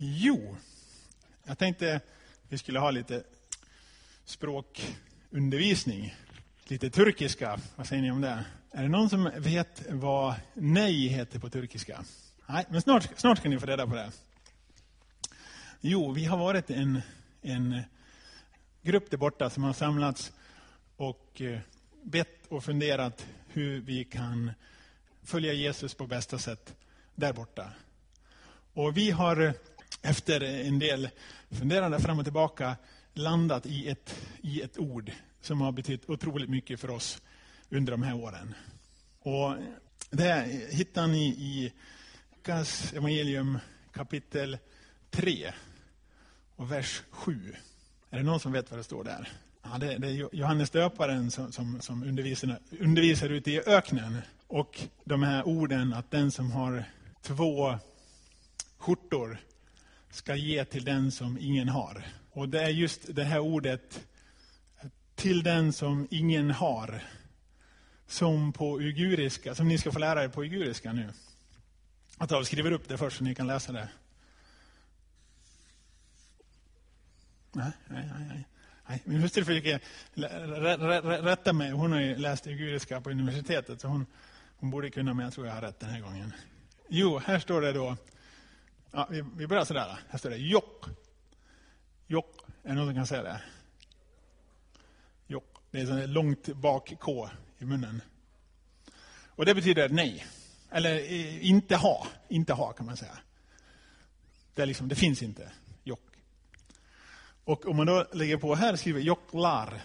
[0.00, 0.56] Jo,
[1.44, 2.00] jag tänkte
[2.48, 3.22] vi skulle ha lite
[4.24, 6.14] språkundervisning.
[6.64, 8.44] Lite turkiska, vad säger ni om det?
[8.70, 12.04] Är det någon som vet vad nej heter på turkiska?
[12.46, 14.12] Nej, men snart, snart ska ni få reda på det.
[15.80, 17.00] Jo, vi har varit en,
[17.42, 17.80] en
[18.82, 20.32] grupp där borta som har samlats
[20.96, 21.58] och eh,
[22.02, 24.52] bett och funderat hur vi kan
[25.22, 26.76] följa Jesus på bästa sätt
[27.14, 27.72] där borta.
[28.72, 29.52] Och vi har eh,
[30.08, 31.08] efter en del
[31.50, 32.76] funderande fram och tillbaka
[33.14, 37.22] landat i ett, i ett ord som har betytt otroligt mycket för oss
[37.70, 38.54] under de här åren.
[39.20, 39.54] Och
[40.10, 41.72] det hittar ni i
[42.36, 43.58] Lukas evangelium
[43.92, 44.58] kapitel
[45.10, 45.52] 3
[46.56, 47.54] och vers 7.
[48.10, 49.28] Är det någon som vet vad det står där?
[49.62, 54.18] Ja, det, det är Johannes döparen som, som, som undervisar, undervisar ute i öknen.
[54.46, 56.84] Och de här orden att den som har
[57.22, 57.78] två
[58.78, 59.38] skjortor
[60.10, 62.06] ska ge till den som ingen har.
[62.30, 64.06] Och det är just det här ordet,
[65.14, 67.02] till den som ingen har,
[68.06, 71.12] som på uiguriska, som ni ska få lära er på uiguriska nu.
[72.18, 73.88] Att jag skriver upp det först så ni kan läsa det.
[77.52, 78.44] Nej, nej, nej.
[78.88, 79.02] nej.
[79.04, 79.80] Min hustru försöker
[81.22, 81.70] rätta mig.
[81.70, 84.06] Hon har ju läst uiguriska på universitetet, så hon,
[84.56, 86.32] hon borde kunna, men jag tror jag har rätt den här gången.
[86.88, 87.96] Jo, här står det då,
[88.90, 89.98] ja, vi, vi börjar sådär.
[90.08, 90.84] Här står det jock.
[92.06, 93.40] Jock, är det någon som kan säga det?
[95.26, 97.28] Jock, det är ett långt bak K
[97.58, 98.02] i munnen.
[99.26, 100.26] Och det betyder nej.
[100.70, 103.18] Eller eh, inte ha, inte ha kan man säga.
[104.54, 105.52] Det, är liksom, det finns inte,
[105.84, 106.00] jock.
[107.44, 109.82] Och om man då lägger på här och skriver jocklar,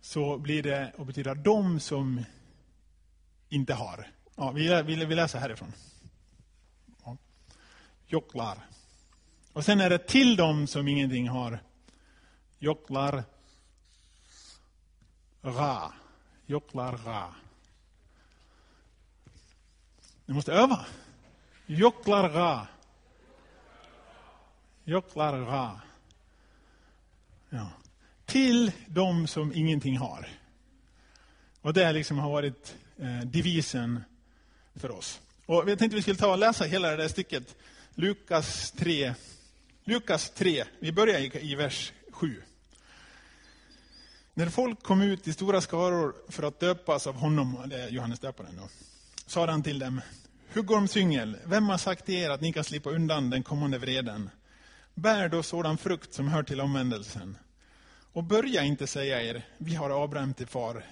[0.00, 2.24] så blir det och betyder de som
[3.48, 4.08] inte har.
[4.36, 5.72] Ja, vi, vi, vi läser härifrån.
[8.14, 8.48] Joklar.
[8.48, 8.66] Jocklar.
[9.52, 11.58] Och sen är det till dem som ingenting har.
[12.58, 13.24] Jocklar
[15.42, 15.92] ra.
[16.46, 17.34] Jocklar ra.
[20.26, 20.86] Ni måste öva.
[21.66, 22.66] Jocklar ra.
[24.84, 25.80] Jocklar ra.
[27.50, 27.70] Ja.
[28.24, 30.28] Till dem som ingenting har.
[31.60, 34.04] Och det liksom har varit eh, devisen
[34.74, 35.20] för oss.
[35.46, 37.56] Och jag tänkte vi skulle ta och läsa hela det där stycket.
[37.96, 39.14] Lukas 3.
[39.84, 42.42] Lukas 3, vi börjar i, i vers 7.
[44.34, 48.20] När folk kom ut i stora skaror för att döpas av honom, det är Johannes
[48.20, 48.68] döparen då,
[49.26, 50.00] sade han till dem,
[50.52, 54.30] Huggormsyngel, vem har sagt till er att ni kan slippa undan den kommande vreden?
[54.94, 57.36] Bär då sådan frukt som hör till omvändelsen.
[58.12, 60.84] Och börja inte säga er, vi har Abraham till far.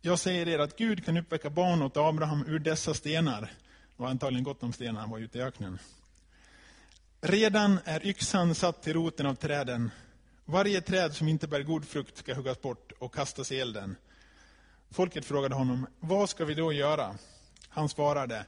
[0.00, 3.50] Jag säger er att Gud kan uppväcka barn åt Abraham ur dessa stenar.
[4.02, 5.78] Det var antagligen gott om stenar, han var ute i öknen.
[7.20, 9.90] Redan är yxan satt till roten av träden.
[10.44, 13.96] Varje träd som inte bär god frukt ska huggas bort och kastas i elden.
[14.90, 17.14] Folket frågade honom, vad ska vi då göra?
[17.68, 18.46] Han svarade,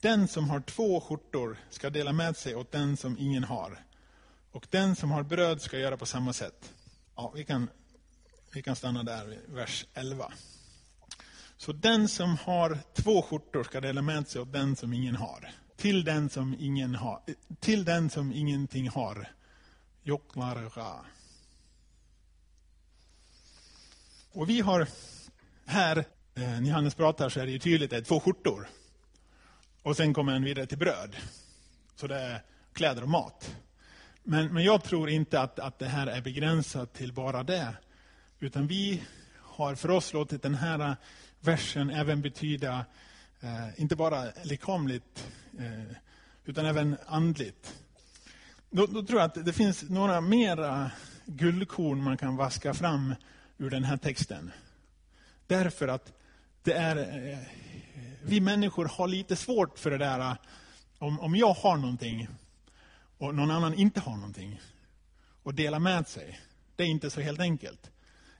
[0.00, 3.84] den som har två skjortor ska dela med sig åt den som ingen har.
[4.52, 6.72] Och den som har bröd ska göra på samma sätt.
[7.16, 7.68] Ja, vi, kan,
[8.52, 10.32] vi kan stanna där, vers 11.
[11.60, 15.50] Så den som har två skjortor ska dela med sig åt den som ingen har.
[15.76, 17.22] Till den som, ingen har,
[17.60, 19.28] till den som ingenting har.
[20.02, 21.04] Joklara.
[24.32, 24.88] Och vi har
[25.66, 26.04] här, eh,
[26.34, 28.68] när Johannes pratar så är det ju tydligt, det är två skjortor.
[29.82, 31.16] Och sen kommer han vidare till bröd.
[31.96, 32.42] Så det är
[32.72, 33.56] kläder och mat.
[34.22, 37.74] Men, men jag tror inte att, att det här är begränsat till bara det.
[38.38, 39.02] Utan vi
[39.36, 40.96] har för oss låtit den här
[41.40, 42.84] versen även betyda,
[43.40, 45.28] eh, inte bara lekamligt,
[45.58, 45.96] eh,
[46.44, 47.74] utan även andligt.
[48.70, 50.90] Då, då, tror jag att det finns några mera
[51.26, 53.14] guldkorn man kan vaska fram
[53.58, 54.52] ur den här texten.
[55.46, 56.12] Därför att
[56.62, 56.96] det är,
[57.32, 57.38] eh,
[58.22, 60.36] vi människor har lite svårt för det där, eh,
[60.98, 62.28] om, om jag har någonting
[63.18, 64.60] och någon annan inte har någonting,
[65.42, 66.40] och dela med sig.
[66.76, 67.90] Det är inte så helt enkelt.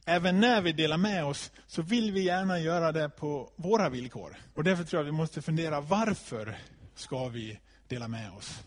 [0.05, 4.37] Även när vi delar med oss så vill vi gärna göra det på våra villkor.
[4.55, 6.59] Och därför tror jag vi måste fundera, varför
[6.95, 8.63] ska vi dela med oss?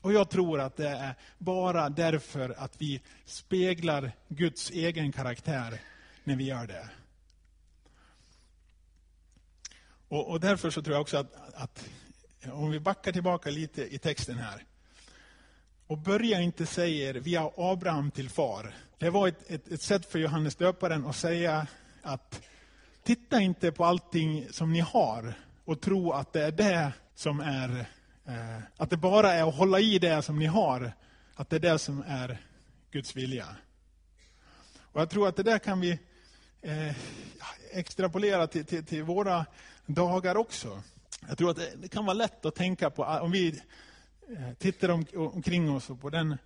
[0.00, 5.80] Och jag tror att det är bara därför att vi speglar Guds egen karaktär
[6.24, 6.88] när vi gör det.
[10.08, 11.88] Och, och därför så tror jag också att, att,
[12.52, 14.64] om vi backar tillbaka lite i texten här.
[15.92, 18.74] Och börja inte säga vi har Abraham till far.
[18.98, 21.66] Det var ett, ett, ett sätt för Johannes döparen att säga
[22.02, 22.42] att
[23.02, 25.34] titta inte på allting som ni har
[25.64, 27.80] och tro att det är det som är
[28.26, 30.92] eh, att det bara är att hålla i det som ni har,
[31.34, 32.38] att det är det som är
[32.90, 33.46] Guds vilja.
[34.92, 35.98] Och Jag tror att det där kan vi
[36.62, 36.96] eh,
[37.70, 39.46] extrapolera till, till, till, våra
[39.86, 40.82] dagar också.
[41.28, 43.62] Jag tror att det, det, kan vara lätt att tänka på, om vi
[44.28, 46.36] Eh, tittar om, omkring oss och på den,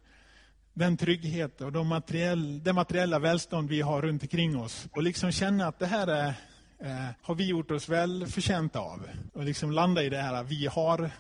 [0.73, 5.33] den trygghet och de materiell, det materiella välstånd vi har runt omkring oss och liksom
[5.33, 6.35] känna att det här är,
[6.79, 9.09] eh, har vi gjort oss väl förtjänta av.
[9.33, 11.17] Och liksom landa i det här vi har-biten.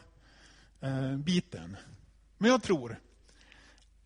[1.74, 1.80] Eh,
[2.38, 3.00] Men jag tror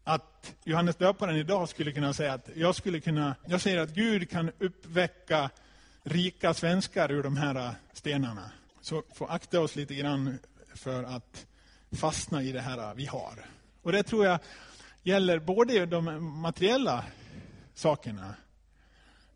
[0.04, 4.30] att Johannes döparen idag skulle kunna säga att jag skulle kunna, jag säger att Gud
[4.30, 5.50] kan uppväcka
[6.02, 8.50] rika svenskar ur de här eh, stenarna.
[8.80, 10.38] Så får akta oss lite grann
[10.74, 11.46] för att
[11.92, 13.46] fastna i det här vi har.
[13.82, 14.38] Och det tror jag
[15.02, 17.04] gäller både de materiella
[17.74, 18.34] sakerna.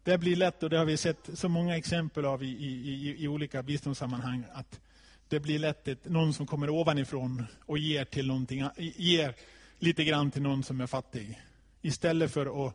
[0.03, 3.29] Det blir lätt, och det har vi sett så många exempel av i, i, i
[3.29, 4.81] olika biståndssammanhang, att
[5.29, 9.35] det blir lätt ett, någon som kommer ovanifrån och ger till någonting, ger
[9.79, 11.41] lite grann till någon som är fattig.
[11.83, 12.75] Istället för att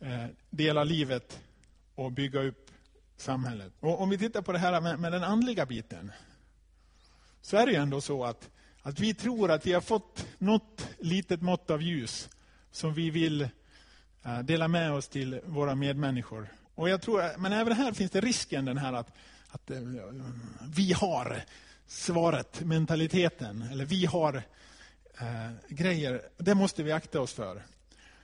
[0.00, 1.40] eh, dela livet
[1.94, 2.70] och bygga upp
[3.16, 3.72] samhället.
[3.80, 6.12] Och om vi tittar på det här med, med den andliga biten,
[7.40, 8.50] så är det ju ändå så att,
[8.86, 12.28] att vi tror att vi har fått något litet mått av ljus
[12.70, 13.48] som vi vill
[14.22, 16.48] eh, dela med oss till våra medmänniskor.
[16.74, 19.12] Och jag tror, men även här finns det risken den här att,
[19.48, 19.80] att eh,
[20.74, 21.42] vi har
[21.86, 24.42] svaret, mentaliteten, eller vi har
[25.18, 26.22] eh, grejer.
[26.36, 27.62] Det måste vi akta oss för.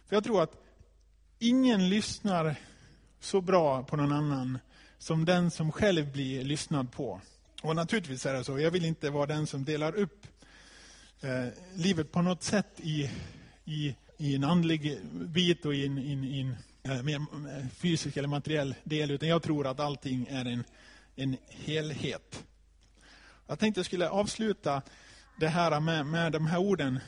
[0.06, 0.56] För jag tror att
[1.38, 2.54] ingen lyssnar
[3.20, 4.58] så bra på någon annan
[4.98, 7.20] som den som själv blir lyssnad på.
[7.62, 8.58] Och naturligtvis är det så.
[8.58, 10.26] Jag vill inte vara den som delar upp
[11.22, 13.10] eh, livet på något sätt i,
[13.64, 18.28] i, i en andlig bit och i en, in, in, eh, mer eh, fysisk eller
[18.28, 19.10] materiell del.
[19.10, 20.64] Utan jag tror att allting är en,
[21.16, 22.44] en helhet.
[23.46, 24.82] Jag tänkte jag skulle avsluta
[25.36, 27.00] det här med, med de här orden.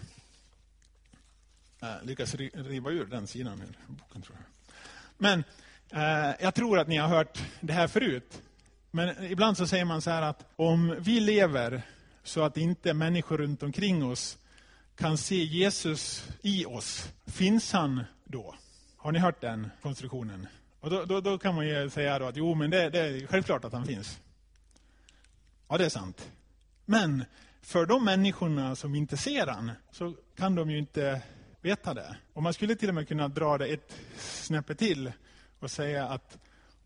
[1.80, 4.74] Jag lyckas riva ur den sidan i boken, tror jag.
[5.18, 5.44] Men
[5.90, 8.42] eh, jag tror att ni har hört det här förut.
[8.90, 11.82] Men ibland så säger man så här att om vi lever
[12.24, 14.38] så att inte människor runt omkring oss
[14.96, 18.54] kan se Jesus i oss, finns han då?
[18.96, 20.46] Har ni hört den konstruktionen?
[20.80, 23.64] Och då, då, då kan man ju säga att jo, men det, det är självklart
[23.64, 24.20] att han finns.
[25.68, 26.30] Ja, det är sant.
[26.84, 27.24] Men
[27.62, 31.22] för de människorna som inte ser han, så kan de ju inte
[31.60, 32.16] veta det.
[32.32, 35.12] Och man skulle till och med kunna dra det ett snäppe till
[35.58, 36.38] och säga att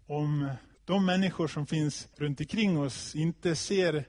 [0.06, 0.50] om
[0.85, 4.05] de människor som finns runt omkring oss inte ser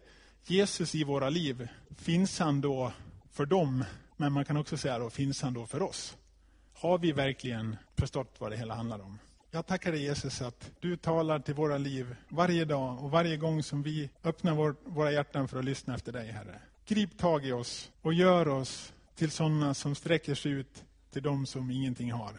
[0.50, 1.68] Jesus i våra liv,
[1.98, 2.92] finns han då
[3.31, 3.86] för dem?
[4.18, 6.18] Men man kan också säga då, finns han då för oss?
[6.74, 9.19] Har vi verkligen förstått vad det hela handlar om?
[9.51, 13.63] Jag tackar dig Jesus att du talar till våra liv varje dag och varje gång
[13.63, 16.62] som vi öppnar vår, våra hjärtan för att lyssna efter dig, Herre.
[16.86, 21.46] Grip tag i oss och gör oss till sådana som sträcker sig ut till dem
[21.46, 22.34] som ingenting har.